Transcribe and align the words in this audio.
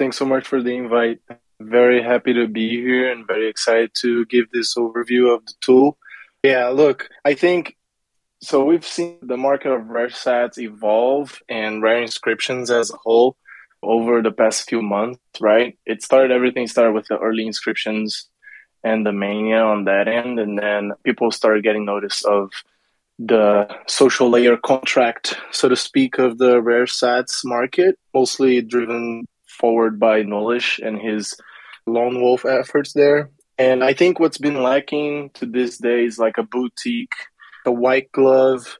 Thanks 0.00 0.16
so 0.16 0.24
much 0.24 0.48
for 0.48 0.62
the 0.62 0.74
invite. 0.74 1.18
Very 1.60 2.02
happy 2.02 2.32
to 2.32 2.48
be 2.48 2.70
here 2.70 3.12
and 3.12 3.26
very 3.26 3.50
excited 3.50 3.90
to 3.96 4.24
give 4.24 4.50
this 4.50 4.74
overview 4.74 5.34
of 5.34 5.44
the 5.44 5.52
tool. 5.60 5.98
Yeah, 6.42 6.68
look, 6.68 7.10
I 7.22 7.34
think 7.34 7.76
so. 8.42 8.64
We've 8.64 8.82
seen 8.82 9.18
the 9.20 9.36
market 9.36 9.70
of 9.70 9.88
rare 9.88 10.08
sats 10.08 10.56
evolve 10.56 11.42
and 11.50 11.82
rare 11.82 12.00
inscriptions 12.00 12.70
as 12.70 12.90
a 12.90 12.96
whole 12.96 13.36
over 13.82 14.22
the 14.22 14.30
past 14.30 14.70
few 14.70 14.80
months, 14.80 15.20
right? 15.38 15.78
It 15.84 16.02
started, 16.02 16.30
everything 16.30 16.66
started 16.66 16.92
with 16.92 17.08
the 17.08 17.18
early 17.18 17.46
inscriptions 17.46 18.26
and 18.82 19.04
the 19.04 19.12
mania 19.12 19.60
on 19.60 19.84
that 19.84 20.08
end. 20.08 20.38
And 20.38 20.58
then 20.58 20.92
people 21.04 21.30
started 21.30 21.62
getting 21.62 21.84
notice 21.84 22.24
of 22.24 22.52
the 23.18 23.68
social 23.86 24.30
layer 24.30 24.56
contract, 24.56 25.36
so 25.50 25.68
to 25.68 25.76
speak, 25.76 26.16
of 26.16 26.38
the 26.38 26.62
rare 26.62 26.86
sats 26.86 27.44
market, 27.44 27.98
mostly 28.14 28.62
driven 28.62 29.26
forward 29.60 30.00
by 30.00 30.22
Nolish 30.22 30.84
and 30.84 31.00
his 31.00 31.36
lone 31.86 32.20
wolf 32.20 32.44
efforts 32.44 32.92
there. 32.94 33.30
And 33.58 33.84
I 33.84 33.92
think 33.92 34.18
what's 34.18 34.38
been 34.38 34.62
lacking 34.62 35.30
to 35.34 35.46
this 35.46 35.78
day 35.78 36.04
is 36.04 36.18
like 36.18 36.38
a 36.38 36.42
boutique, 36.42 37.14
a 37.66 37.70
white 37.70 38.10
glove 38.10 38.78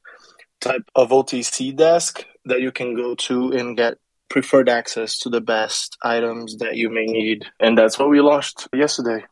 type 0.60 0.84
of 0.94 1.10
OTC 1.10 1.76
desk 1.76 2.24
that 2.46 2.60
you 2.60 2.72
can 2.72 2.94
go 2.94 3.14
to 3.14 3.52
and 3.52 3.76
get 3.76 3.98
preferred 4.30 4.68
access 4.68 5.18
to 5.18 5.28
the 5.28 5.40
best 5.40 5.98
items 6.02 6.56
that 6.58 6.76
you 6.76 6.88
may 6.88 7.04
need. 7.04 7.44
And 7.58 7.76
that's 7.76 7.98
what 7.98 8.08
we 8.08 8.20
launched 8.20 8.68
yesterday. 8.74 9.24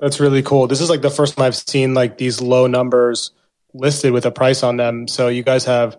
That's 0.00 0.18
really 0.18 0.42
cool. 0.42 0.66
This 0.66 0.80
is 0.80 0.90
like 0.90 1.02
the 1.02 1.10
first 1.10 1.36
time 1.36 1.46
I've 1.46 1.54
seen 1.54 1.94
like 1.94 2.18
these 2.18 2.40
low 2.40 2.66
numbers 2.66 3.30
listed 3.72 4.12
with 4.12 4.26
a 4.26 4.32
price 4.32 4.64
on 4.64 4.76
them. 4.78 5.06
So 5.06 5.28
you 5.28 5.44
guys 5.44 5.64
have 5.66 5.96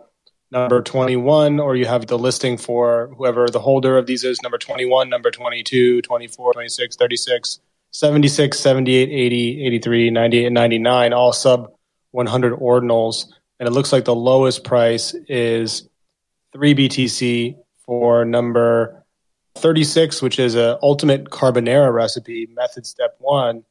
number 0.53 0.81
21 0.81 1.59
or 1.59 1.75
you 1.75 1.85
have 1.85 2.05
the 2.05 2.17
listing 2.17 2.57
for 2.57 3.11
whoever 3.17 3.49
the 3.49 3.59
holder 3.59 3.97
of 3.97 4.05
these 4.05 4.23
is 4.23 4.41
number 4.43 4.59
21, 4.59 5.09
number 5.09 5.31
22, 5.31 6.03
24, 6.03 6.53
26, 6.53 6.95
36, 6.95 7.59
76, 7.89 8.59
78, 8.59 9.09
80, 9.09 9.65
83, 9.65 10.09
98 10.11 10.45
and 10.45 10.53
99 10.53 11.13
all 11.13 11.33
sub 11.33 11.73
100 12.11 12.53
ordinals. 12.53 13.25
And 13.59 13.67
it 13.67 13.71
looks 13.71 13.91
like 13.91 14.05
the 14.05 14.15
lowest 14.15 14.63
price 14.63 15.15
is 15.27 15.89
3 16.53 16.75
BTC 16.75 17.57
for 17.85 18.23
number 18.23 19.03
36 19.55 20.21
which 20.21 20.39
is 20.39 20.55
a 20.55 20.79
ultimate 20.81 21.25
carbonara 21.25 21.93
recipe 21.93 22.47
method 22.55 22.87
step 22.87 23.15
1 23.19 23.63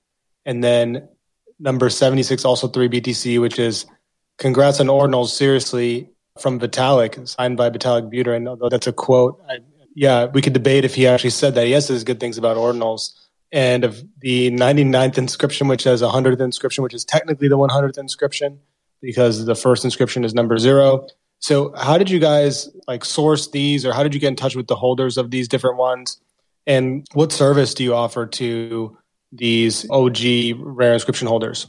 and 0.46 0.62
then 0.62 1.08
number 1.58 1.90
76 1.90 2.44
also 2.44 2.68
3 2.68 2.88
BTC 2.88 3.40
which 3.40 3.58
is 3.58 3.86
congrats 4.38 4.78
on 4.80 4.86
ordinals. 4.86 5.28
Seriously 5.28 6.11
from 6.40 6.58
Vitalik, 6.58 7.28
signed 7.28 7.56
by 7.56 7.70
Vitalik 7.70 8.12
Buterin, 8.12 8.48
although 8.48 8.68
that's 8.68 8.86
a 8.86 8.92
quote. 8.92 9.40
I, 9.48 9.58
yeah, 9.94 10.26
we 10.26 10.40
could 10.40 10.52
debate 10.52 10.84
if 10.84 10.94
he 10.94 11.06
actually 11.06 11.30
said 11.30 11.54
that. 11.54 11.66
He 11.66 11.72
has 11.72 12.04
good 12.04 12.20
things 12.20 12.38
about 12.38 12.56
ordinals. 12.56 13.12
And 13.52 13.84
of 13.84 14.02
the 14.20 14.50
99th 14.50 15.18
inscription, 15.18 15.68
which 15.68 15.84
has 15.84 16.00
a 16.00 16.08
100th 16.08 16.40
inscription, 16.40 16.82
which 16.82 16.94
is 16.94 17.04
technically 17.04 17.48
the 17.48 17.58
100th 17.58 17.98
inscription 17.98 18.60
because 19.02 19.44
the 19.44 19.54
first 19.54 19.84
inscription 19.84 20.24
is 20.24 20.32
number 20.32 20.56
zero. 20.56 21.06
So 21.40 21.74
how 21.76 21.98
did 21.98 22.08
you 22.08 22.18
guys 22.18 22.70
like 22.86 23.04
source 23.04 23.50
these 23.50 23.84
or 23.84 23.92
how 23.92 24.02
did 24.02 24.14
you 24.14 24.20
get 24.20 24.28
in 24.28 24.36
touch 24.36 24.56
with 24.56 24.68
the 24.68 24.76
holders 24.76 25.18
of 25.18 25.30
these 25.30 25.48
different 25.48 25.76
ones? 25.76 26.18
And 26.66 27.06
what 27.12 27.32
service 27.32 27.74
do 27.74 27.82
you 27.82 27.94
offer 27.94 28.26
to 28.26 28.96
these 29.32 29.90
OG 29.90 30.18
rare 30.60 30.94
inscription 30.94 31.26
holders? 31.26 31.66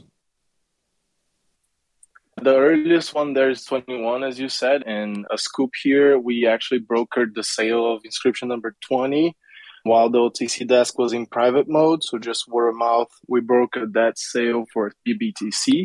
The 2.42 2.56
earliest 2.56 3.14
one 3.14 3.32
there 3.32 3.50
is 3.50 3.64
21, 3.64 4.24
as 4.24 4.38
you 4.38 4.48
said. 4.48 4.82
And 4.86 5.24
a 5.30 5.38
scoop 5.38 5.70
here, 5.80 6.18
we 6.18 6.46
actually 6.46 6.80
brokered 6.80 7.34
the 7.34 7.44
sale 7.44 7.90
of 7.92 8.02
inscription 8.04 8.48
number 8.48 8.74
20 8.82 9.36
while 9.84 10.10
the 10.10 10.18
OTC 10.18 10.66
desk 10.66 10.98
was 10.98 11.12
in 11.12 11.26
private 11.26 11.68
mode. 11.68 12.02
So 12.02 12.18
just 12.18 12.48
word 12.48 12.70
of 12.70 12.76
mouth, 12.76 13.08
we 13.28 13.40
brokered 13.40 13.92
that 13.92 14.18
sale 14.18 14.64
for 14.72 14.92
BBTC, 15.06 15.84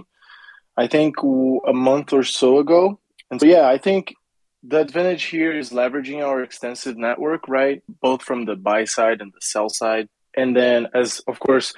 I 0.77 0.87
think 0.87 1.15
a 1.21 1.73
month 1.73 2.13
or 2.13 2.23
so 2.23 2.59
ago. 2.59 2.99
And 3.29 3.39
so, 3.39 3.45
yeah, 3.45 3.67
I 3.67 3.77
think 3.77 4.15
the 4.63 4.79
advantage 4.79 5.25
here 5.25 5.55
is 5.55 5.71
leveraging 5.71 6.25
our 6.25 6.41
extensive 6.41 6.97
network, 6.97 7.47
right? 7.47 7.83
Both 8.01 8.23
from 8.23 8.45
the 8.45 8.55
buy 8.55 8.85
side 8.85 9.21
and 9.21 9.31
the 9.31 9.41
sell 9.41 9.69
side. 9.69 10.07
And 10.35 10.55
then, 10.55 10.87
as 10.93 11.19
of 11.27 11.39
course, 11.39 11.73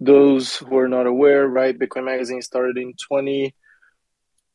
those 0.00 0.56
who 0.56 0.76
are 0.78 0.88
not 0.88 1.06
aware, 1.06 1.46
right, 1.46 1.78
Bitcoin 1.78 2.04
Magazine 2.04 2.42
started 2.42 2.76
in 2.76 2.94
20- 3.12 3.52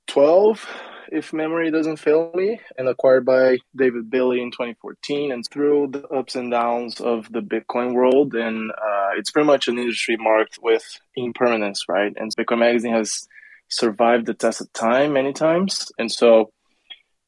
12, 0.07 0.67
if 1.11 1.33
memory 1.33 1.71
doesn't 1.71 1.97
fail 1.97 2.31
me, 2.33 2.59
and 2.77 2.87
acquired 2.87 3.25
by 3.25 3.57
David 3.75 4.09
Bailey 4.09 4.41
in 4.41 4.51
2014. 4.51 5.31
And 5.31 5.45
through 5.51 5.89
the 5.91 6.07
ups 6.07 6.35
and 6.35 6.51
downs 6.51 6.99
of 6.99 7.31
the 7.31 7.41
Bitcoin 7.41 7.93
world, 7.93 8.33
and 8.33 8.71
uh, 8.71 9.09
it's 9.17 9.31
pretty 9.31 9.47
much 9.47 9.67
an 9.67 9.77
industry 9.77 10.17
marked 10.17 10.59
with 10.61 10.83
impermanence, 11.15 11.85
right? 11.87 12.13
And 12.15 12.35
Bitcoin 12.35 12.59
Magazine 12.59 12.93
has 12.93 13.27
survived 13.69 14.25
the 14.25 14.33
test 14.33 14.61
of 14.61 14.71
time 14.73 15.13
many 15.13 15.33
times. 15.33 15.91
And 15.97 16.11
so, 16.11 16.51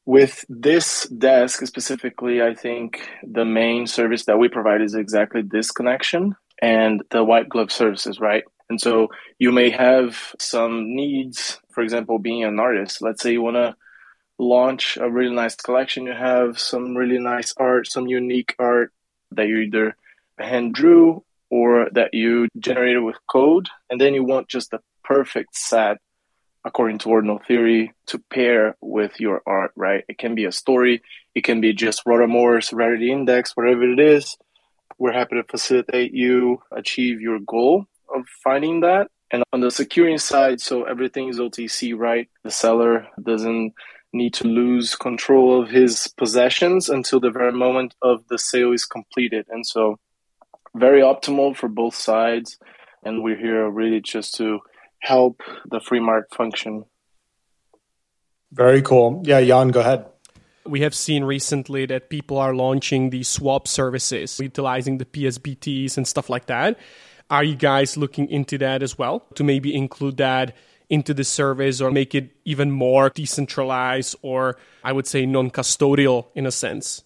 with 0.06 0.44
this 0.48 1.08
desk 1.08 1.66
specifically, 1.66 2.42
I 2.42 2.54
think 2.54 3.08
the 3.22 3.46
main 3.46 3.86
service 3.86 4.26
that 4.26 4.38
we 4.38 4.48
provide 4.48 4.82
is 4.82 4.94
exactly 4.94 5.40
this 5.42 5.70
connection 5.70 6.36
and 6.60 7.02
the 7.10 7.24
white 7.24 7.48
glove 7.48 7.72
services, 7.72 8.20
right? 8.20 8.44
And 8.68 8.80
so 8.80 9.08
you 9.38 9.52
may 9.52 9.70
have 9.70 10.34
some 10.38 10.94
needs, 10.94 11.60
for 11.74 11.82
example, 11.82 12.18
being 12.18 12.44
an 12.44 12.60
artist. 12.60 13.02
Let's 13.02 13.22
say 13.22 13.32
you 13.32 13.42
want 13.42 13.56
to 13.56 13.76
launch 14.38 14.96
a 14.96 15.10
really 15.10 15.34
nice 15.34 15.54
collection, 15.54 16.04
you 16.04 16.12
have 16.12 16.58
some 16.58 16.96
really 16.96 17.18
nice 17.18 17.54
art, 17.56 17.86
some 17.86 18.06
unique 18.06 18.54
art 18.58 18.92
that 19.32 19.46
you 19.46 19.58
either 19.58 19.96
hand 20.38 20.74
drew 20.74 21.24
or 21.50 21.88
that 21.92 22.14
you 22.14 22.48
generated 22.58 23.02
with 23.02 23.16
code, 23.30 23.68
and 23.90 24.00
then 24.00 24.14
you 24.14 24.24
want 24.24 24.48
just 24.48 24.70
the 24.70 24.80
perfect 25.04 25.54
set 25.56 25.98
according 26.64 26.98
to 26.98 27.10
ordinal 27.10 27.38
theory 27.38 27.92
to 28.06 28.18
pair 28.30 28.74
with 28.80 29.20
your 29.20 29.42
art, 29.46 29.70
right? 29.76 30.02
It 30.08 30.18
can 30.18 30.34
be 30.34 30.46
a 30.46 30.52
story, 30.52 31.02
it 31.34 31.44
can 31.44 31.60
be 31.60 31.74
just 31.74 32.04
Rodarmor's 32.04 32.72
rarity 32.72 33.12
index, 33.12 33.56
whatever 33.56 33.82
it 33.82 34.00
is. 34.00 34.36
We're 34.98 35.12
happy 35.12 35.36
to 35.36 35.44
facilitate 35.44 36.14
you 36.14 36.62
achieve 36.72 37.20
your 37.20 37.38
goal 37.40 37.86
of 38.14 38.26
finding 38.42 38.80
that. 38.80 39.08
And 39.34 39.42
on 39.52 39.58
the 39.58 39.70
securing 39.72 40.18
side, 40.18 40.60
so 40.60 40.84
everything 40.84 41.28
is 41.28 41.40
OTC, 41.40 41.98
right? 41.98 42.28
The 42.44 42.52
seller 42.52 43.08
doesn't 43.20 43.74
need 44.12 44.32
to 44.34 44.46
lose 44.46 44.94
control 44.94 45.60
of 45.60 45.70
his 45.70 46.06
possessions 46.16 46.88
until 46.88 47.18
the 47.18 47.32
very 47.32 47.50
moment 47.50 47.96
of 48.00 48.22
the 48.28 48.38
sale 48.38 48.72
is 48.72 48.84
completed. 48.84 49.46
And 49.48 49.66
so, 49.66 49.98
very 50.76 51.00
optimal 51.00 51.56
for 51.56 51.68
both 51.68 51.96
sides. 51.96 52.58
And 53.02 53.24
we're 53.24 53.36
here 53.36 53.68
really 53.68 54.00
just 54.00 54.36
to 54.36 54.60
help 55.00 55.40
the 55.68 55.80
free 55.80 55.98
market 55.98 56.32
function. 56.32 56.84
Very 58.52 58.82
cool. 58.82 59.20
Yeah, 59.24 59.42
Jan, 59.42 59.70
go 59.70 59.80
ahead. 59.80 60.06
We 60.64 60.82
have 60.82 60.94
seen 60.94 61.24
recently 61.24 61.86
that 61.86 62.08
people 62.08 62.38
are 62.38 62.54
launching 62.54 63.10
these 63.10 63.26
swap 63.26 63.66
services, 63.66 64.38
utilizing 64.38 64.98
the 64.98 65.04
PSBTs 65.04 65.96
and 65.96 66.06
stuff 66.06 66.30
like 66.30 66.46
that. 66.46 66.78
Are 67.30 67.44
you 67.44 67.56
guys 67.56 67.96
looking 67.96 68.28
into 68.28 68.58
that 68.58 68.82
as 68.82 68.98
well 68.98 69.20
to 69.34 69.44
maybe 69.44 69.74
include 69.74 70.18
that 70.18 70.54
into 70.90 71.14
the 71.14 71.24
service 71.24 71.80
or 71.80 71.90
make 71.90 72.14
it 72.14 72.30
even 72.44 72.70
more 72.70 73.10
decentralized 73.10 74.16
or 74.22 74.56
I 74.82 74.92
would 74.92 75.06
say 75.06 75.26
non 75.26 75.50
custodial 75.50 76.26
in 76.34 76.46
a 76.46 76.50
sense? 76.50 77.02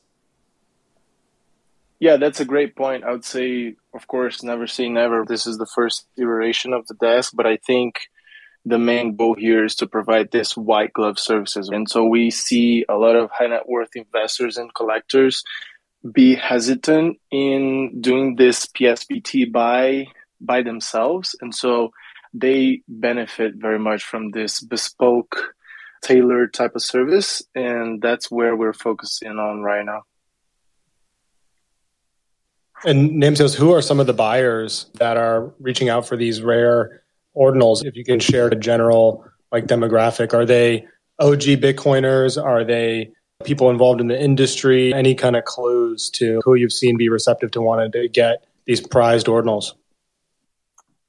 Yeah, 2.00 2.16
that's 2.16 2.40
a 2.40 2.44
great 2.44 2.76
point. 2.76 3.04
I 3.04 3.10
would 3.10 3.24
say, 3.24 3.74
of 3.92 4.06
course, 4.06 4.42
never 4.42 4.66
say 4.66 4.88
never. 4.88 5.24
This 5.24 5.46
is 5.46 5.58
the 5.58 5.66
first 5.66 6.06
iteration 6.16 6.72
of 6.72 6.86
the 6.86 6.94
desk, 6.94 7.32
but 7.34 7.46
I 7.46 7.56
think 7.56 8.08
the 8.64 8.78
main 8.78 9.16
goal 9.16 9.34
here 9.34 9.64
is 9.64 9.74
to 9.76 9.86
provide 9.86 10.30
this 10.30 10.56
white 10.56 10.92
glove 10.92 11.18
services. 11.18 11.68
And 11.68 11.88
so 11.88 12.04
we 12.04 12.30
see 12.30 12.84
a 12.88 12.96
lot 12.96 13.16
of 13.16 13.30
high 13.30 13.46
net 13.46 13.68
worth 13.68 13.96
investors 13.96 14.58
and 14.58 14.72
collectors 14.74 15.42
be 16.12 16.34
hesitant 16.34 17.18
in 17.30 18.00
doing 18.00 18.36
this 18.36 18.66
PSBT 18.66 19.50
by 19.50 20.06
by 20.40 20.62
themselves, 20.62 21.34
and 21.40 21.54
so 21.54 21.90
they 22.34 22.82
benefit 22.88 23.54
very 23.56 23.78
much 23.78 24.02
from 24.02 24.30
this 24.30 24.60
bespoke, 24.60 25.54
tailored 26.02 26.52
type 26.52 26.74
of 26.74 26.82
service, 26.82 27.42
and 27.54 28.00
that's 28.00 28.30
where 28.30 28.54
we're 28.54 28.72
focusing 28.72 29.38
on 29.38 29.62
right 29.62 29.84
now. 29.84 30.02
And 32.84 33.20
Namcios, 33.22 33.56
who 33.56 33.72
are 33.72 33.82
some 33.82 33.98
of 33.98 34.06
the 34.06 34.12
buyers 34.12 34.86
that 34.94 35.16
are 35.16 35.52
reaching 35.58 35.88
out 35.88 36.06
for 36.06 36.16
these 36.16 36.42
rare 36.42 37.02
ordinals? 37.36 37.84
If 37.84 37.96
you 37.96 38.04
can 38.04 38.20
share 38.20 38.46
a 38.46 38.54
general 38.54 39.24
like 39.50 39.66
demographic, 39.66 40.32
are 40.32 40.44
they 40.44 40.86
OG 41.18 41.42
Bitcoiners? 41.60 42.42
Are 42.42 42.64
they 42.64 43.10
people 43.44 43.70
involved 43.70 44.00
in 44.00 44.06
the 44.06 44.20
industry? 44.20 44.94
Any 44.94 45.14
kind 45.14 45.34
of 45.34 45.44
clues 45.44 46.08
to 46.10 46.40
who 46.44 46.54
you've 46.54 46.72
seen 46.72 46.96
be 46.96 47.08
receptive 47.08 47.50
to 47.52 47.60
wanting 47.60 47.90
to 47.92 48.08
get 48.08 48.44
these 48.66 48.80
prized 48.80 49.26
ordinals? 49.26 49.72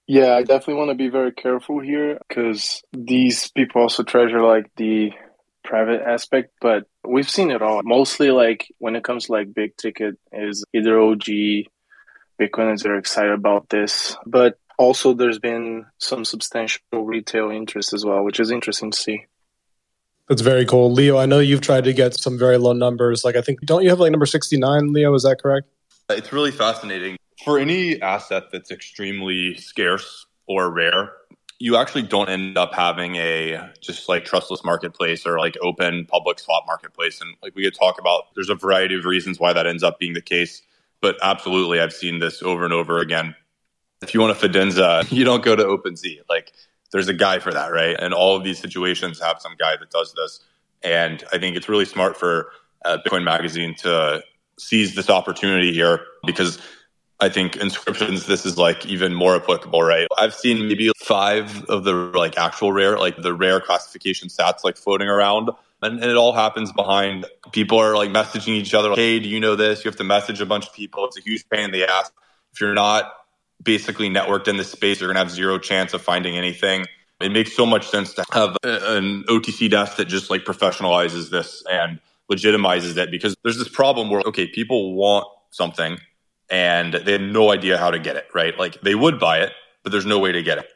Yeah, 0.10 0.34
I 0.34 0.42
definitely 0.42 0.74
want 0.74 0.90
to 0.90 0.96
be 0.96 1.10
very 1.10 1.32
careful 1.32 1.80
here 1.82 2.18
because 2.28 2.82
these 2.92 3.52
people 3.52 3.84
also 3.84 4.02
treasure 4.02 4.42
like 4.42 4.66
the 4.76 5.12
private 5.64 6.02
aspect, 6.02 6.50
but 6.60 6.86
we've 7.08 7.30
seen 7.30 7.52
it 7.52 7.62
all. 7.62 7.84
Mostly 7.84 8.32
like 8.32 8.74
when 8.80 8.96
it 8.96 9.04
comes 9.04 9.28
to 9.28 9.34
like 9.34 9.54
big 9.54 9.78
ticket 9.78 10.18
is 10.34 10.66
either 10.74 11.00
OG 11.00 11.26
Bitcoiners 12.42 12.88
are 12.88 12.98
excited 12.98 13.34
about 13.34 13.70
this, 13.70 14.18
but 14.26 14.58
also 14.80 15.14
there's 15.14 15.38
been 15.38 15.86
some 16.00 16.26
substantial 16.26 16.82
retail 16.92 17.52
interest 17.52 17.94
as 17.94 18.04
well, 18.04 18.24
which 18.24 18.40
is 18.40 18.50
interesting 18.50 18.90
to 18.90 18.98
see. 18.98 19.28
That's 20.28 20.42
very 20.42 20.66
cool. 20.66 20.92
Leo, 20.92 21.20
I 21.20 21.28
know 21.28 21.38
you've 21.38 21.62
tried 21.62 21.84
to 21.84 21.94
get 21.94 22.16
some 22.16 22.40
very 22.40 22.58
low 22.58 22.74
numbers. 22.74 23.24
Like 23.24 23.36
I 23.36 23.42
think 23.42 23.62
don't 23.62 23.84
you 23.84 23.90
have 23.90 24.00
like 24.00 24.10
number 24.10 24.26
69, 24.26 24.92
Leo, 24.92 25.14
is 25.14 25.22
that 25.22 25.40
correct? 25.40 25.68
It's 26.10 26.34
really 26.34 26.50
fascinating. 26.50 27.20
For 27.44 27.58
any 27.58 28.02
asset 28.02 28.52
that's 28.52 28.72
extremely 28.72 29.56
scarce 29.56 30.26
or 30.48 30.72
rare, 30.72 31.14
you 31.60 31.76
actually 31.76 32.04
don't 32.04 32.30
end 32.30 32.58
up 32.58 32.74
having 32.74 33.16
a 33.16 33.70
just 33.82 34.08
like 34.08 34.24
trustless 34.24 34.64
marketplace 34.64 35.26
or 35.26 35.38
like 35.40 35.58
open 35.62 36.06
public 36.06 36.40
swap 36.40 36.64
marketplace. 36.66 37.20
And 37.20 37.36
like 37.44 37.54
we 37.56 37.64
could 37.64 37.76
talk 37.76 38.00
about, 38.00 38.34
there's 38.34 38.50
a 38.50 38.56
variety 38.56 38.98
of 38.98 39.06
reasons 39.06 39.40
why 39.40 39.54
that 39.54 39.68
ends 39.68 39.84
up 39.84 40.00
being 40.00 40.14
the 40.14 40.22
case. 40.22 40.62
But 41.02 41.18
absolutely, 41.22 41.80
I've 41.80 41.94
seen 41.94 42.20
this 42.20 42.42
over 42.42 42.64
and 42.64 42.74
over 42.74 43.00
again. 43.00 43.36
If 44.02 44.14
you 44.14 44.22
want 44.22 44.32
a 44.32 44.48
Fidenza, 44.48 45.10
you 45.12 45.26
don't 45.26 45.44
go 45.44 45.56
to 45.56 45.64
OpenSea. 45.64 46.22
Like 46.30 46.54
there's 46.92 47.10
a 47.10 47.14
guy 47.14 47.40
for 47.40 47.52
that, 47.52 47.72
right? 47.74 47.96
And 48.00 48.14
all 48.14 48.36
of 48.38 48.44
these 48.44 48.60
situations 48.60 49.20
have 49.22 49.42
some 49.42 49.56
guy 49.60 49.76
that 49.78 49.92
does 49.92 50.14
this. 50.14 50.40
And 50.82 51.24
I 51.34 51.40
think 51.40 51.58
it's 51.58 51.68
really 51.68 51.86
smart 51.86 52.16
for 52.16 52.52
uh, 52.86 52.98
Bitcoin 53.06 53.24
Magazine 53.24 53.76
to 53.80 54.24
seize 54.58 54.96
this 54.96 55.10
opportunity 55.10 55.74
here 55.74 56.02
because 56.26 56.58
I 57.22 57.30
think 57.30 57.58
inscriptions, 57.58 58.26
this 58.26 58.46
is 58.46 58.58
like 58.58 58.86
even 58.86 59.14
more 59.14 59.36
applicable, 59.36 59.84
right? 59.84 60.08
I've 60.18 60.34
seen 60.34 60.68
maybe 60.68 60.92
five 60.98 61.66
of 61.66 61.84
the 61.84 61.94
like 61.94 62.38
actual 62.38 62.72
rare, 62.72 62.98
like 62.98 63.18
the 63.18 63.34
rare 63.34 63.60
classification 63.60 64.30
sats 64.30 64.64
like 64.64 64.78
floating 64.78 65.10
around. 65.10 65.50
And, 65.82 66.02
and, 66.02 66.12
it 66.12 66.18
all 66.18 66.34
happens 66.34 66.72
behind 66.72 67.26
people 67.52 67.78
are 67.78 67.96
like 67.96 68.10
messaging 68.10 68.50
each 68.50 68.74
other, 68.74 68.90
like, 68.90 68.98
hey, 68.98 69.20
do 69.20 69.30
you 69.30 69.40
know 69.40 69.56
this? 69.56 69.84
You 69.84 69.90
have 69.90 69.98
to 69.98 70.04
message 70.04 70.42
a 70.42 70.46
bunch 70.46 70.68
of 70.68 70.74
people. 70.74 71.06
It's 71.06 71.18
a 71.18 71.22
huge 71.22 71.48
pain 71.50 71.66
in 71.66 71.72
the 71.72 71.90
ass. 71.90 72.12
If 72.54 72.62
you're 72.62 72.74
not 72.74 73.14
basically 73.64 74.10
networked 74.10 74.48
in 74.48 74.58
this 74.58 74.72
space, 74.72 75.00
you're 75.00 75.08
going 75.08 75.16
to 75.16 75.20
have 75.20 75.32
zero 75.32 75.58
chance 75.58 75.94
of 75.94 76.02
finding 76.02 76.38
anything. 76.38 76.86
It 77.22 77.32
makes 77.32 77.54
so 77.54 77.66
much 77.66 77.88
sense 77.88 78.14
to 78.14 78.26
have 78.32 78.58
an 78.64 79.24
OTC 79.28 79.70
desk 79.70 79.98
that 79.98 80.06
just 80.06 80.30
like 80.30 80.44
professionalizes 80.44 81.30
this 81.30 81.64
and 81.70 82.00
legitimizes 82.32 82.98
it 82.98 83.12
because 83.12 83.36
there's 83.44 83.58
this 83.58 83.68
problem 83.68 84.10
where, 84.10 84.22
okay, 84.22 84.48
people 84.48 84.94
want 84.96 85.28
something 85.52 85.98
and 86.50 86.94
they 86.94 87.14
had 87.14 87.22
no 87.22 87.52
idea 87.52 87.78
how 87.78 87.92
to 87.92 88.00
get 88.00 88.16
it, 88.16 88.28
right? 88.34 88.58
Like 88.58 88.82
they 88.82 88.96
would 88.96 89.20
buy 89.20 89.40
it, 89.40 89.52
but 89.84 89.92
there's 89.92 90.06
no 90.06 90.20
way 90.20 90.32
to 90.32 90.42
get 90.44 90.58
it. 90.58 90.70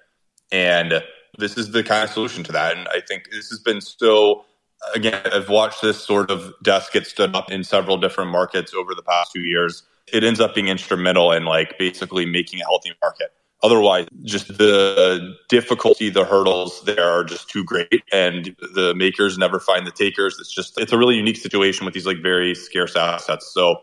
And 0.51 1.03
this 1.37 1.57
is 1.57 1.71
the 1.71 1.83
kind 1.83 2.03
of 2.03 2.09
solution 2.09 2.43
to 2.43 2.51
that. 2.51 2.77
And 2.77 2.87
I 2.89 3.01
think 3.01 3.29
this 3.31 3.49
has 3.49 3.59
been 3.59 3.81
so, 3.81 4.45
again, 4.93 5.21
I've 5.25 5.49
watched 5.49 5.81
this 5.81 5.97
sort 5.97 6.29
of 6.29 6.53
desk 6.61 6.93
get 6.93 7.07
stood 7.07 7.35
up 7.35 7.51
in 7.51 7.63
several 7.63 7.97
different 7.97 8.31
markets 8.31 8.73
over 8.73 8.93
the 8.93 9.01
past 9.01 9.31
few 9.31 9.41
years. 9.41 9.83
It 10.11 10.23
ends 10.23 10.39
up 10.39 10.53
being 10.53 10.67
instrumental 10.67 11.31
in 11.31 11.45
like 11.45 11.77
basically 11.79 12.25
making 12.25 12.61
a 12.61 12.65
healthy 12.65 12.91
market. 13.01 13.31
Otherwise, 13.63 14.07
just 14.23 14.57
the 14.57 15.35
difficulty, 15.47 16.09
the 16.09 16.25
hurdles 16.25 16.83
there 16.83 17.09
are 17.09 17.23
just 17.23 17.49
too 17.49 17.63
great, 17.63 18.03
and 18.11 18.53
the 18.73 18.93
makers 18.93 19.37
never 19.37 19.57
find 19.57 19.87
the 19.87 19.91
takers. 19.91 20.37
It's 20.37 20.53
just 20.53 20.77
it's 20.77 20.91
a 20.91 20.97
really 20.97 21.15
unique 21.15 21.37
situation 21.37 21.85
with 21.85 21.93
these 21.93 22.05
like 22.05 22.21
very 22.21 22.53
scarce 22.55 22.97
assets. 22.97 23.49
So 23.53 23.81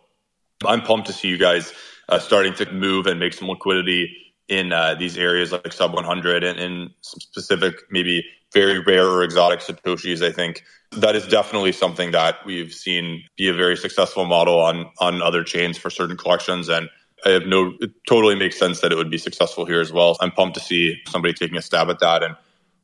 I'm 0.66 0.82
pumped 0.82 1.06
to 1.06 1.12
see 1.12 1.28
you 1.28 1.38
guys 1.38 1.72
uh, 2.08 2.18
starting 2.18 2.54
to 2.54 2.70
move 2.72 3.06
and 3.06 3.18
make 3.18 3.32
some 3.32 3.48
liquidity 3.48 4.16
in 4.48 4.72
uh, 4.72 4.94
these 4.96 5.16
areas 5.16 5.52
like 5.52 5.72
sub 5.72 5.94
100 5.94 6.44
and 6.44 6.58
in 6.58 6.90
specific, 7.02 7.74
maybe 7.90 8.24
very 8.52 8.80
rare 8.80 9.06
or 9.06 9.22
exotic 9.22 9.60
satoshis. 9.60 10.22
I 10.22 10.32
think 10.32 10.64
that 10.92 11.14
is 11.14 11.26
definitely 11.26 11.72
something 11.72 12.10
that 12.10 12.44
we've 12.44 12.74
seen 12.74 13.22
be 13.36 13.48
a 13.48 13.54
very 13.54 13.76
successful 13.76 14.24
model 14.24 14.58
on 14.58 14.90
on 14.98 15.22
other 15.22 15.44
chains 15.44 15.78
for 15.78 15.90
certain 15.90 16.16
collections 16.16 16.68
and. 16.68 16.88
I 17.22 17.32
have 17.32 17.44
no, 17.44 17.74
it 17.82 17.90
totally 18.08 18.34
makes 18.34 18.58
sense 18.58 18.80
that 18.80 18.92
it 18.92 18.94
would 18.94 19.10
be 19.10 19.18
successful 19.18 19.66
here 19.66 19.82
as 19.82 19.92
well. 19.92 20.16
I'm 20.22 20.30
pumped 20.30 20.54
to 20.54 20.60
see 20.60 21.02
somebody 21.06 21.34
taking 21.34 21.58
a 21.58 21.60
stab 21.60 21.90
at 21.90 21.98
that. 21.98 22.22
And 22.22 22.34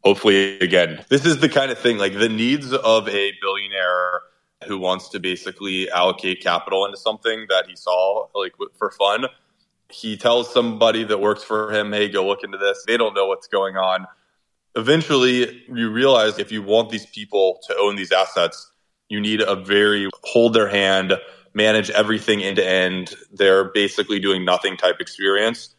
hopefully, 0.04 0.58
again, 0.58 1.04
this 1.08 1.24
is 1.24 1.38
the 1.38 1.48
kind 1.48 1.70
of 1.70 1.78
thing 1.78 1.96
like 1.96 2.12
the 2.12 2.28
needs 2.28 2.70
of 2.70 3.08
a 3.08 3.32
billionaire 3.40 3.65
who 4.66 4.78
wants 4.78 5.08
to 5.10 5.20
basically 5.20 5.90
allocate 5.90 6.42
capital 6.42 6.84
into 6.84 6.96
something 6.96 7.46
that 7.48 7.66
he 7.68 7.76
saw 7.76 8.26
like 8.34 8.52
for 8.78 8.90
fun. 8.90 9.26
He 9.88 10.16
tells 10.16 10.52
somebody 10.52 11.04
that 11.04 11.18
works 11.18 11.44
for 11.44 11.72
him, 11.72 11.92
"Hey, 11.92 12.08
go 12.08 12.26
look 12.26 12.42
into 12.42 12.58
this." 12.58 12.84
They 12.86 12.96
don't 12.96 13.14
know 13.14 13.26
what's 13.26 13.46
going 13.46 13.76
on. 13.76 14.06
Eventually, 14.74 15.64
you 15.72 15.90
realize 15.90 16.38
if 16.38 16.52
you 16.52 16.62
want 16.62 16.90
these 16.90 17.06
people 17.06 17.60
to 17.66 17.76
own 17.76 17.96
these 17.96 18.12
assets, 18.12 18.70
you 19.08 19.20
need 19.20 19.40
a 19.40 19.56
very 19.56 20.10
hold 20.24 20.54
their 20.54 20.68
hand, 20.68 21.14
manage 21.54 21.90
everything 21.90 22.42
end 22.42 22.56
to 22.56 22.68
end. 22.68 23.14
They're 23.32 23.64
basically 23.64 24.18
doing 24.18 24.44
nothing 24.44 24.76
type 24.76 24.96
experience. 25.00 25.74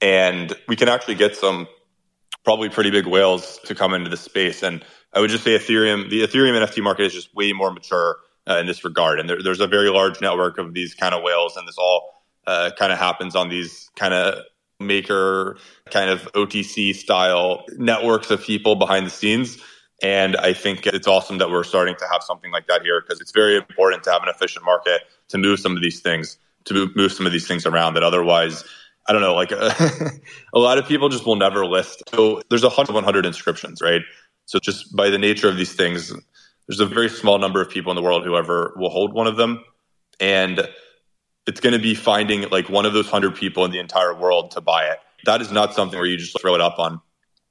And 0.00 0.54
we 0.68 0.76
can 0.76 0.88
actually 0.88 1.16
get 1.16 1.36
some 1.36 1.66
probably 2.44 2.68
pretty 2.68 2.90
big 2.90 3.06
whales 3.06 3.58
to 3.64 3.74
come 3.74 3.92
into 3.92 4.08
the 4.08 4.16
space. 4.16 4.62
And 4.62 4.84
I 5.12 5.20
would 5.20 5.30
just 5.30 5.44
say 5.44 5.58
Ethereum, 5.58 6.08
the 6.08 6.22
Ethereum 6.22 6.54
NFT 6.54 6.82
market 6.82 7.06
is 7.06 7.12
just 7.12 7.34
way 7.34 7.52
more 7.52 7.70
mature 7.70 8.16
uh, 8.48 8.56
in 8.56 8.66
this 8.66 8.84
regard. 8.84 9.20
And 9.20 9.28
there, 9.28 9.42
there's 9.42 9.60
a 9.60 9.66
very 9.66 9.90
large 9.90 10.20
network 10.20 10.58
of 10.58 10.74
these 10.74 10.94
kind 10.94 11.14
of 11.14 11.22
whales, 11.22 11.56
and 11.56 11.66
this 11.66 11.76
all 11.78 12.24
uh, 12.46 12.70
kind 12.78 12.92
of 12.92 12.98
happens 12.98 13.36
on 13.36 13.48
these 13.48 13.90
kind 13.96 14.14
of 14.14 14.44
maker, 14.80 15.58
kind 15.90 16.10
of 16.10 16.32
OTC 16.32 16.94
style 16.94 17.64
networks 17.76 18.30
of 18.30 18.42
people 18.42 18.76
behind 18.76 19.06
the 19.06 19.10
scenes. 19.10 19.58
And 20.02 20.36
I 20.36 20.52
think 20.52 20.86
it's 20.86 21.08
awesome 21.08 21.38
that 21.38 21.50
we're 21.50 21.64
starting 21.64 21.96
to 21.96 22.06
have 22.10 22.22
something 22.22 22.52
like 22.52 22.68
that 22.68 22.82
here 22.82 23.00
because 23.00 23.20
it's 23.20 23.32
very 23.32 23.56
important 23.56 24.04
to 24.04 24.12
have 24.12 24.22
an 24.22 24.28
efficient 24.28 24.64
market 24.64 25.02
to 25.28 25.38
move 25.38 25.58
some 25.58 25.74
of 25.74 25.82
these 25.82 26.00
things, 26.00 26.38
to 26.66 26.90
move, 26.94 27.12
some 27.12 27.26
of 27.26 27.32
these 27.32 27.48
things 27.48 27.66
around 27.66 27.94
that 27.94 28.04
otherwise 28.04 28.64
I 29.08 29.12
don't 29.12 29.22
know, 29.22 29.34
like 29.34 29.52
uh, 29.52 29.72
a 30.54 30.58
lot 30.58 30.76
of 30.76 30.86
people 30.86 31.08
just 31.08 31.24
will 31.24 31.36
never 31.36 31.64
list. 31.64 32.02
So 32.10 32.42
there's 32.50 32.62
a 32.62 32.68
hundred, 32.68 32.92
100 32.92 33.24
inscriptions, 33.24 33.80
right? 33.80 34.02
So 34.44 34.58
just 34.58 34.94
by 34.94 35.08
the 35.08 35.16
nature 35.16 35.48
of 35.48 35.56
these 35.56 35.72
things, 35.72 36.12
there's 36.68 36.80
a 36.80 36.86
very 36.86 37.08
small 37.08 37.38
number 37.38 37.60
of 37.60 37.70
people 37.70 37.90
in 37.90 37.96
the 37.96 38.02
world 38.02 38.24
who 38.24 38.36
ever 38.36 38.74
will 38.76 38.90
hold 38.90 39.12
one 39.12 39.26
of 39.26 39.36
them. 39.36 39.64
And 40.20 40.68
it's 41.46 41.60
going 41.60 41.72
to 41.72 41.78
be 41.78 41.94
finding 41.94 42.42
like 42.50 42.68
one 42.68 42.84
of 42.84 42.92
those 42.92 43.08
hundred 43.08 43.34
people 43.34 43.64
in 43.64 43.70
the 43.70 43.78
entire 43.78 44.14
world 44.14 44.50
to 44.52 44.60
buy 44.60 44.84
it. 44.84 44.98
That 45.24 45.40
is 45.40 45.50
not 45.50 45.74
something 45.74 45.98
where 45.98 46.06
you 46.06 46.18
just 46.18 46.38
throw 46.40 46.54
it 46.54 46.60
up 46.60 46.78
on 46.78 47.00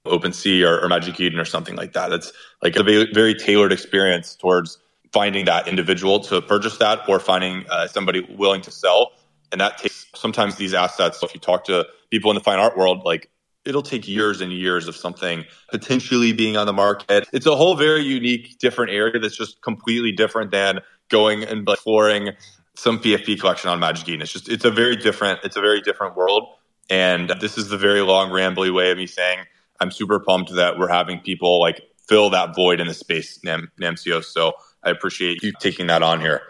OpenSea 0.06 0.66
or, 0.66 0.84
or 0.84 0.88
Magic 0.88 1.20
Eden 1.20 1.40
or 1.40 1.46
something 1.46 1.76
like 1.76 1.94
that. 1.94 2.14
It's 2.14 2.32
like 2.62 2.76
a 2.76 2.84
very, 2.84 3.12
very 3.12 3.34
tailored 3.34 3.74
experience 3.74 4.36
towards 4.36 4.78
finding 5.12 5.46
that 5.46 5.68
individual 5.68 6.20
to 6.20 6.42
purchase 6.42 6.78
that 6.78 7.10
or 7.10 7.20
finding 7.20 7.66
uh, 7.70 7.88
somebody 7.88 8.22
willing 8.38 8.62
to 8.62 8.72
sell. 8.72 9.14
And 9.52 9.60
that 9.62 9.80
takes 9.80 10.06
sometimes 10.14 10.58
these 10.58 10.74
assets. 10.74 11.20
So 11.20 11.26
if 11.26 11.34
you 11.34 11.40
talk 11.40 11.64
to 11.66 11.88
people 12.12 12.30
in 12.30 12.36
the 12.36 12.42
fine 12.42 12.60
art 12.60 12.78
world, 12.78 13.04
like 13.04 13.30
it'll 13.68 13.84
take 13.84 14.08
years 14.08 14.40
and 14.42 14.52
years 14.52 14.88
of 14.88 14.96
something 14.96 15.44
potentially 15.70 16.32
being 16.32 16.56
on 16.56 16.66
the 16.66 16.74
market. 16.74 17.28
It's 17.34 17.46
a 17.46 17.56
whole 17.56 17.76
very 17.76 18.02
unique, 18.02 18.58
different 18.60 18.92
area 18.92 19.20
that's 19.20 19.38
just 19.38 19.62
completely 19.62 20.14
different 20.14 20.52
than 20.52 20.80
going 21.10 21.44
and 21.44 21.68
exploring 21.68 22.32
some 22.76 23.00
PFP 23.00 23.40
collection 23.40 23.70
on 23.70 23.80
Magic 23.80 24.08
Eden. 24.08 24.22
It's 24.22 24.32
just 24.32 24.50
it's 24.50 24.66
a 24.66 24.72
very 24.72 24.96
different 24.96 25.42
it's 25.44 25.58
a 25.58 25.62
very 25.62 25.82
different 25.82 26.16
world. 26.16 26.48
And 26.90 27.30
this 27.42 27.58
is 27.58 27.68
the 27.68 27.78
very 27.78 28.02
long, 28.02 28.30
rambly 28.30 28.74
way 28.74 28.92
of 28.92 28.98
me 28.98 29.08
saying 29.08 29.40
I'm 29.82 29.92
super 29.92 30.20
pumped 30.22 30.54
that 30.56 30.80
we're 30.80 30.88
having 30.88 31.20
people 31.20 31.60
like 31.60 31.82
fill 32.08 32.30
that 32.30 32.56
void 32.56 32.80
in 32.80 32.88
the 32.88 32.94
space, 32.94 33.44
Nam- 33.44 33.70
Namcio. 33.82 34.24
So 34.24 34.54
I 34.84 34.92
appreciate 34.92 35.44
you 35.44 35.52
taking 35.60 35.88
that 35.88 36.02
on 36.02 36.22
here. 36.22 36.42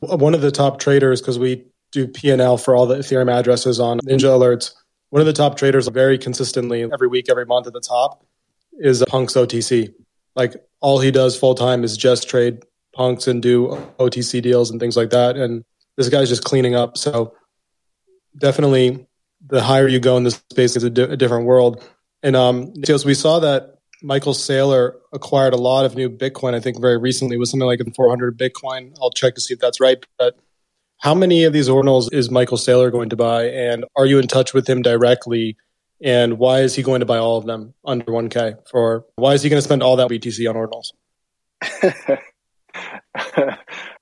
One 0.00 0.34
of 0.34 0.40
the 0.40 0.50
top 0.50 0.78
traders, 0.78 1.20
because 1.20 1.38
we 1.38 1.66
do 1.92 2.08
P&L 2.08 2.56
for 2.56 2.74
all 2.74 2.86
the 2.86 2.96
Ethereum 2.96 3.30
addresses 3.30 3.78
on 3.78 4.00
Ninjalerts, 4.00 4.72
one 5.14 5.20
of 5.20 5.26
the 5.26 5.32
top 5.32 5.56
traders 5.56 5.86
very 5.86 6.18
consistently 6.18 6.82
every 6.82 7.06
week, 7.06 7.26
every 7.30 7.46
month 7.46 7.68
at 7.68 7.72
the 7.72 7.80
top 7.80 8.26
is 8.72 9.04
Punks 9.06 9.34
OTC. 9.34 9.94
Like 10.34 10.56
all 10.80 10.98
he 10.98 11.12
does 11.12 11.38
full 11.38 11.54
time 11.54 11.84
is 11.84 11.96
just 11.96 12.28
trade 12.28 12.64
punks 12.92 13.28
and 13.28 13.40
do 13.40 13.68
OTC 14.00 14.42
deals 14.42 14.72
and 14.72 14.80
things 14.80 14.96
like 14.96 15.10
that. 15.10 15.36
And 15.36 15.64
this 15.96 16.08
guy's 16.08 16.28
just 16.28 16.42
cleaning 16.42 16.74
up. 16.74 16.98
So 16.98 17.32
definitely 18.36 19.06
the 19.46 19.62
higher 19.62 19.86
you 19.86 20.00
go 20.00 20.16
in 20.16 20.24
this 20.24 20.42
space, 20.50 20.74
it's 20.74 20.84
a, 20.84 20.90
di- 20.90 21.02
a 21.02 21.16
different 21.16 21.46
world. 21.46 21.88
And 22.24 22.34
um, 22.34 22.72
we 23.04 23.14
saw 23.14 23.38
that 23.38 23.76
Michael 24.02 24.34
Saylor 24.34 24.94
acquired 25.12 25.52
a 25.52 25.58
lot 25.58 25.84
of 25.84 25.94
new 25.94 26.10
Bitcoin. 26.10 26.54
I 26.54 26.60
think 26.60 26.80
very 26.80 26.98
recently 26.98 27.36
was 27.36 27.52
something 27.52 27.68
like 27.68 27.78
400 27.94 28.36
Bitcoin. 28.36 28.96
I'll 29.00 29.12
check 29.12 29.36
to 29.36 29.40
see 29.40 29.54
if 29.54 29.60
that's 29.60 29.80
right. 29.80 30.04
But 30.18 30.36
how 31.04 31.14
many 31.14 31.44
of 31.44 31.52
these 31.52 31.68
ordinals 31.68 32.10
is 32.14 32.30
Michael 32.30 32.56
Saylor 32.56 32.90
going 32.90 33.10
to 33.10 33.16
buy? 33.16 33.44
And 33.50 33.84
are 33.94 34.06
you 34.06 34.18
in 34.18 34.26
touch 34.26 34.54
with 34.54 34.66
him 34.66 34.80
directly? 34.80 35.58
And 36.02 36.38
why 36.38 36.60
is 36.60 36.74
he 36.74 36.82
going 36.82 37.00
to 37.00 37.06
buy 37.06 37.18
all 37.18 37.36
of 37.36 37.44
them 37.44 37.74
under 37.84 38.06
1K? 38.06 38.66
For 38.70 39.04
why 39.16 39.34
is 39.34 39.42
he 39.42 39.50
going 39.50 39.58
to 39.58 39.64
spend 39.64 39.82
all 39.82 39.96
that 39.96 40.08
BTC 40.08 40.48
on 40.48 40.56
ordinals? 40.56 40.92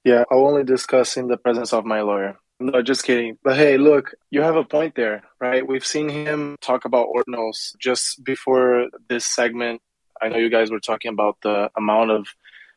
yeah, 0.05 0.23
I'll 0.31 0.47
only 0.47 0.63
discuss 0.63 1.17
in 1.17 1.27
the 1.27 1.37
presence 1.37 1.73
of 1.73 1.85
my 1.85 2.03
lawyer. 2.03 2.39
No, 2.61 2.81
just 2.83 3.03
kidding. 3.03 3.37
But 3.43 3.57
hey, 3.57 3.79
look, 3.79 4.15
you 4.31 4.43
have 4.43 4.55
a 4.55 4.63
point 4.63 4.95
there, 4.95 5.25
right? 5.41 5.67
We've 5.67 5.85
seen 5.85 6.09
him 6.09 6.57
talk 6.61 6.85
about 6.85 7.09
ordinals 7.09 7.77
just 7.81 8.23
before 8.23 8.87
this 9.09 9.27
segment. 9.27 9.83
I 10.21 10.29
know 10.29 10.37
you 10.37 10.51
guys 10.51 10.71
were 10.71 10.79
talking 10.79 11.13
about 11.13 11.39
the 11.43 11.69
amount 11.77 12.13
of 12.13 12.29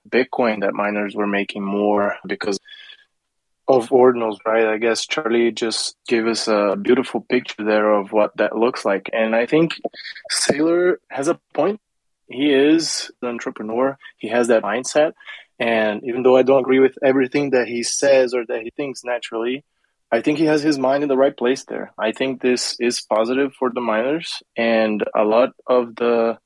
Bitcoin 0.10 0.62
that 0.62 0.74
miners 0.74 1.14
were 1.16 1.28
making 1.28 1.64
more 1.64 2.18
because 2.26 2.58
of 3.68 3.90
ordinals, 3.90 4.38
right? 4.46 4.68
I 4.68 4.78
guess 4.78 5.06
Charlie 5.08 5.52
just 5.52 5.96
gave 6.08 6.28
us 6.28 6.48
a 6.48 6.76
beautiful 6.80 7.22
picture 7.22 7.64
there 7.64 7.92
of 7.92 8.12
what 8.12 8.36
that 8.38 8.56
looks 8.56 8.86
like. 8.86 9.10
And 9.12 9.36
I 9.36 9.46
think 9.46 9.74
Saylor 10.32 10.98
has 11.10 11.28
a 11.28 11.40
point. 11.54 11.80
He 12.28 12.54
is 12.54 13.12
an 13.22 13.30
entrepreneur, 13.30 13.98
he 14.18 14.30
has 14.30 14.48
that 14.48 14.64
mindset. 14.64 15.14
And 15.60 16.02
even 16.04 16.24
though 16.24 16.36
I 16.36 16.44
don't 16.44 16.60
agree 16.60 16.80
with 16.80 16.98
everything 17.04 17.52
that 17.52 17.68
he 17.68 17.84
says 17.84 18.34
or 18.34 18.46
that 18.46 18.62
he 18.62 18.72
thinks 18.76 19.04
naturally, 19.04 19.64
I 20.12 20.22
think 20.22 20.38
he 20.38 20.46
has 20.46 20.62
his 20.62 20.78
mind 20.78 21.04
in 21.04 21.10
the 21.10 21.18
right 21.18 21.36
place 21.36 21.64
there. 21.66 21.94
I 21.98 22.12
think 22.12 22.42
this 22.42 22.76
is 22.80 23.02
positive 23.02 23.54
for 23.58 23.72
the 23.72 23.82
miners. 23.82 24.42
And 24.56 25.04
a 25.16 25.24
lot 25.24 25.50
of 25.68 25.96
the, 25.96 26.38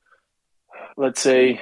let's 0.96 1.20
say, 1.20 1.60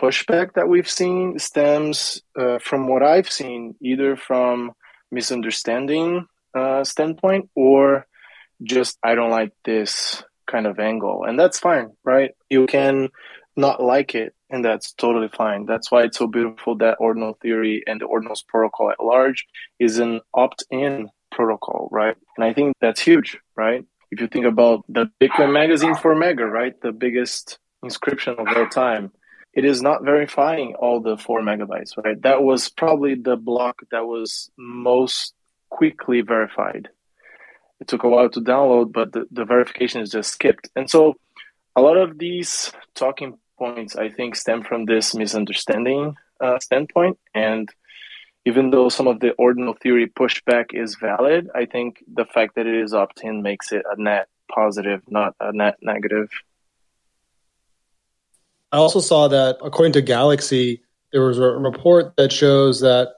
pushback 0.00 0.54
that 0.54 0.68
we've 0.68 0.88
seen 0.88 1.38
stems 1.38 2.22
uh, 2.38 2.58
from 2.58 2.88
what 2.88 3.02
I've 3.02 3.30
seen, 3.30 3.74
either 3.80 4.16
from 4.16 4.72
misunderstanding 5.14 6.26
uh, 6.54 6.84
standpoint 6.84 7.48
or 7.54 8.06
just 8.62 8.98
I 9.02 9.14
don't 9.14 9.30
like 9.30 9.52
this 9.64 10.22
kind 10.50 10.66
of 10.66 10.78
angle, 10.78 11.24
and 11.24 11.38
that's 11.38 11.58
fine, 11.58 11.90
right? 12.04 12.32
You 12.50 12.66
can 12.66 13.08
not 13.56 13.82
like 13.82 14.14
it, 14.14 14.34
and 14.50 14.64
that's 14.64 14.92
totally 14.92 15.28
fine. 15.28 15.66
That's 15.66 15.90
why 15.90 16.02
it's 16.04 16.18
so 16.18 16.26
beautiful 16.26 16.76
that 16.78 16.98
ordinal 17.00 17.38
theory 17.40 17.82
and 17.86 18.00
the 18.00 18.06
ordinals 18.06 18.46
protocol 18.46 18.90
at 18.90 19.02
large 19.02 19.46
is 19.78 19.98
an 19.98 20.20
opt-in 20.34 21.08
protocol, 21.30 21.88
right? 21.90 22.16
And 22.36 22.44
I 22.44 22.52
think 22.52 22.74
that's 22.80 23.00
huge, 23.00 23.38
right? 23.56 23.84
If 24.10 24.20
you 24.20 24.28
think 24.28 24.46
about 24.46 24.84
the 24.88 25.10
Bitcoin 25.20 25.52
magazine 25.52 25.94
for 25.94 26.14
Mega, 26.14 26.46
right, 26.46 26.74
the 26.82 26.92
biggest 26.92 27.58
inscription 27.82 28.36
of 28.38 28.46
all 28.48 28.68
time 28.68 29.12
it 29.54 29.64
is 29.64 29.80
not 29.80 30.04
verifying 30.04 30.74
all 30.74 31.00
the 31.00 31.16
four 31.16 31.40
megabytes, 31.40 31.96
right? 32.02 32.20
That 32.22 32.42
was 32.42 32.68
probably 32.68 33.14
the 33.14 33.36
block 33.36 33.82
that 33.90 34.06
was 34.06 34.50
most 34.58 35.34
quickly 35.70 36.20
verified. 36.20 36.88
It 37.80 37.88
took 37.88 38.02
a 38.02 38.08
while 38.08 38.30
to 38.30 38.40
download, 38.40 38.92
but 38.92 39.12
the, 39.12 39.26
the 39.30 39.44
verification 39.44 40.00
is 40.00 40.10
just 40.10 40.32
skipped. 40.32 40.68
And 40.74 40.90
so 40.90 41.14
a 41.76 41.80
lot 41.80 41.96
of 41.96 42.18
these 42.18 42.72
talking 42.94 43.38
points, 43.58 43.96
I 43.96 44.08
think, 44.10 44.36
stem 44.36 44.62
from 44.62 44.86
this 44.86 45.14
misunderstanding 45.14 46.16
uh, 46.40 46.58
standpoint. 46.58 47.18
And 47.34 47.68
even 48.44 48.70
though 48.70 48.88
some 48.88 49.06
of 49.06 49.20
the 49.20 49.32
ordinal 49.32 49.74
theory 49.74 50.06
pushback 50.06 50.66
is 50.72 50.96
valid, 50.96 51.48
I 51.54 51.66
think 51.66 52.02
the 52.12 52.24
fact 52.24 52.56
that 52.56 52.66
it 52.66 52.74
is 52.74 52.92
opt 52.92 53.22
in 53.22 53.42
makes 53.42 53.72
it 53.72 53.84
a 53.90 54.00
net 54.00 54.28
positive, 54.52 55.02
not 55.08 55.34
a 55.40 55.52
net 55.52 55.76
negative. 55.80 56.30
I 58.74 58.76
also 58.78 58.98
saw 58.98 59.28
that 59.28 59.58
according 59.62 59.92
to 59.92 60.02
Galaxy, 60.02 60.82
there 61.12 61.24
was 61.24 61.38
a 61.38 61.46
report 61.46 62.16
that 62.16 62.32
shows 62.32 62.80
that 62.80 63.14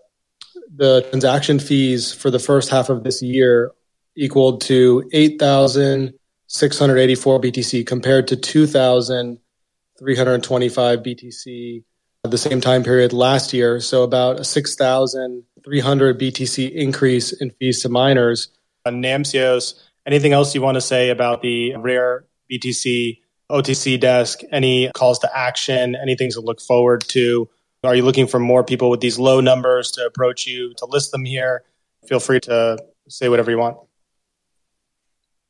the 0.68 1.00
transaction 1.08 1.58
fees 1.58 2.12
for 2.12 2.30
the 2.30 2.38
first 2.38 2.68
half 2.68 2.90
of 2.90 3.04
this 3.04 3.22
year 3.22 3.72
equaled 4.14 4.60
to 4.62 5.08
8,684 5.14 7.40
BTC 7.40 7.86
compared 7.86 8.28
to 8.28 8.36
2,325 8.36 10.98
BTC 10.98 11.84
at 12.22 12.30
the 12.30 12.36
same 12.36 12.60
time 12.60 12.84
period 12.84 13.14
last 13.14 13.54
year. 13.54 13.80
So 13.80 14.02
about 14.02 14.38
a 14.38 14.44
6,300 14.44 16.20
BTC 16.20 16.70
increase 16.70 17.32
in 17.32 17.50
fees 17.52 17.80
to 17.80 17.88
miners. 17.88 18.50
Namcios, 18.86 19.82
anything 20.04 20.34
else 20.34 20.54
you 20.54 20.60
want 20.60 20.74
to 20.74 20.82
say 20.82 21.08
about 21.08 21.40
the 21.40 21.74
rare 21.76 22.26
BTC 22.52 23.20
OTC 23.50 24.00
desk? 24.00 24.40
Any 24.50 24.90
calls 24.92 25.18
to 25.20 25.36
action? 25.36 25.96
Anything 25.96 26.30
to 26.32 26.40
look 26.40 26.60
forward 26.60 27.04
to? 27.08 27.48
Are 27.84 27.94
you 27.94 28.02
looking 28.02 28.26
for 28.26 28.40
more 28.40 28.64
people 28.64 28.90
with 28.90 29.00
these 29.00 29.18
low 29.18 29.40
numbers 29.40 29.92
to 29.92 30.04
approach 30.04 30.46
you 30.46 30.74
to 30.74 30.86
list 30.86 31.12
them 31.12 31.24
here? 31.24 31.62
Feel 32.08 32.20
free 32.20 32.40
to 32.40 32.78
say 33.08 33.28
whatever 33.28 33.50
you 33.50 33.58
want. 33.58 33.78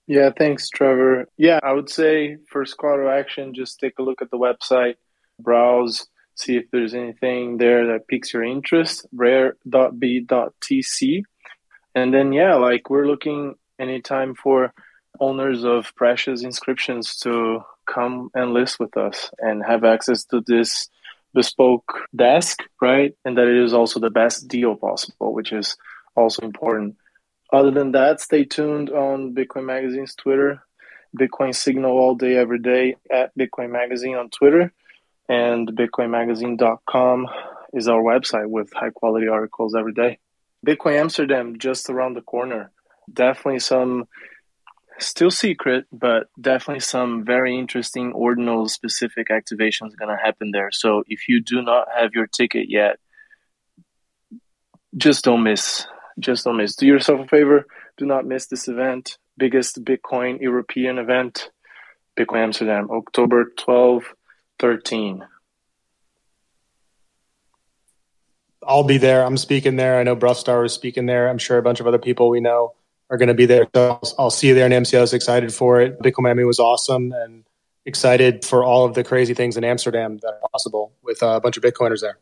Yeah, 0.06 0.30
thanks, 0.36 0.68
Trevor. 0.68 1.26
Yeah, 1.36 1.58
I 1.62 1.72
would 1.72 1.90
say 1.90 2.36
first 2.48 2.76
call 2.76 2.96
to 2.96 3.08
action, 3.08 3.54
just 3.54 3.80
take 3.80 3.98
a 3.98 4.02
look 4.02 4.22
at 4.22 4.30
the 4.30 4.38
website, 4.38 4.94
browse, 5.40 6.06
see 6.36 6.56
if 6.56 6.70
there's 6.70 6.94
anything 6.94 7.56
there 7.56 7.86
that 7.88 8.06
piques 8.06 8.32
your 8.32 8.44
interest, 8.44 9.06
rare.b.tc. 9.12 11.22
And 11.94 12.14
then, 12.14 12.32
yeah, 12.32 12.54
like 12.54 12.90
we're 12.90 13.06
looking 13.06 13.54
anytime 13.80 14.34
for 14.34 14.72
owners 15.18 15.64
of 15.64 15.92
precious 15.96 16.44
inscriptions 16.44 17.16
to 17.16 17.60
come 17.86 18.30
and 18.34 18.52
list 18.52 18.78
with 18.80 18.96
us 18.96 19.30
and 19.38 19.64
have 19.64 19.84
access 19.84 20.24
to 20.26 20.42
this 20.46 20.88
bespoke 21.34 21.92
desk, 22.14 22.60
right? 22.80 23.14
And 23.24 23.36
that 23.36 23.46
it 23.46 23.64
is 23.64 23.74
also 23.74 24.00
the 24.00 24.10
best 24.10 24.48
deal 24.48 24.74
possible, 24.76 25.32
which 25.32 25.52
is 25.52 25.76
also 26.16 26.42
important. 26.42 26.96
Other 27.52 27.70
than 27.70 27.92
that, 27.92 28.20
stay 28.20 28.44
tuned 28.44 28.90
on 28.90 29.34
Bitcoin 29.34 29.64
Magazine's 29.66 30.14
Twitter, 30.14 30.62
Bitcoin 31.16 31.54
Signal 31.54 31.90
all 31.90 32.14
day, 32.14 32.36
every 32.36 32.58
day 32.58 32.96
at 33.12 33.36
Bitcoin 33.38 33.70
Magazine 33.70 34.16
on 34.16 34.30
Twitter, 34.30 34.72
and 35.28 35.68
BitcoinMagazine.com 35.68 37.26
is 37.72 37.88
our 37.88 38.00
website 38.00 38.48
with 38.48 38.72
high 38.72 38.90
quality 38.90 39.28
articles 39.28 39.74
every 39.74 39.92
day. 39.92 40.18
Bitcoin 40.66 40.94
Amsterdam 40.94 41.58
just 41.58 41.90
around 41.90 42.14
the 42.14 42.22
corner. 42.22 42.72
Definitely 43.12 43.60
some 43.60 44.08
still 44.98 45.30
secret, 45.30 45.86
but 45.92 46.28
definitely 46.40 46.80
some 46.80 47.24
very 47.24 47.58
interesting 47.58 48.12
ordinal 48.12 48.68
specific 48.68 49.28
activations 49.28 49.96
going 49.96 50.08
to 50.08 50.22
happen 50.22 50.50
there. 50.52 50.70
So 50.72 51.04
if 51.06 51.28
you 51.28 51.42
do 51.42 51.62
not 51.62 51.88
have 51.96 52.12
your 52.14 52.26
ticket 52.26 52.66
yet, 52.68 52.98
just 54.96 55.24
don't 55.24 55.42
miss. 55.42 55.86
Just 56.18 56.44
don't 56.44 56.56
miss. 56.56 56.76
Do 56.76 56.86
yourself 56.86 57.20
a 57.20 57.28
favor. 57.28 57.66
Do 57.98 58.06
not 58.06 58.26
miss 58.26 58.46
this 58.46 58.68
event. 58.68 59.18
Biggest 59.36 59.84
Bitcoin 59.84 60.40
European 60.40 60.98
event, 60.98 61.50
Bitcoin 62.18 62.38
Amsterdam, 62.38 62.88
October 62.90 63.52
12, 63.58 64.04
13. 64.58 65.24
I'll 68.66 68.84
be 68.84 68.96
there. 68.96 69.24
I'm 69.24 69.36
speaking 69.36 69.76
there. 69.76 69.98
I 69.98 70.02
know 70.02 70.16
Bruffstar 70.16 70.64
is 70.64 70.72
speaking 70.72 71.06
there. 71.06 71.28
I'm 71.28 71.38
sure 71.38 71.58
a 71.58 71.62
bunch 71.62 71.80
of 71.80 71.86
other 71.86 71.98
people 71.98 72.30
we 72.30 72.40
know 72.40 72.72
are 73.10 73.16
going 73.16 73.28
to 73.28 73.34
be 73.34 73.46
there. 73.46 73.66
So 73.74 74.00
I'll, 74.18 74.30
see 74.30 74.48
you 74.48 74.54
there 74.54 74.66
in 74.66 74.72
MCO. 74.72 74.98
I 74.98 75.00
was 75.02 75.14
excited 75.14 75.52
for 75.54 75.80
it. 75.80 76.00
Bitcoin 76.00 76.24
Miami 76.24 76.44
was 76.44 76.58
awesome 76.58 77.12
and 77.12 77.44
excited 77.84 78.44
for 78.44 78.64
all 78.64 78.84
of 78.84 78.94
the 78.94 79.04
crazy 79.04 79.34
things 79.34 79.56
in 79.56 79.64
Amsterdam 79.64 80.18
that 80.18 80.28
are 80.42 80.48
possible 80.52 80.92
with 81.02 81.22
uh, 81.22 81.36
a 81.36 81.40
bunch 81.40 81.56
of 81.56 81.62
Bitcoiners 81.62 82.00
there. 82.00 82.18